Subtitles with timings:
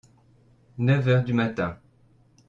[0.79, 1.77] Neuf heures du matin.